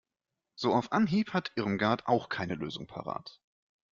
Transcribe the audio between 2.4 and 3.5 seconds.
Lösung parat.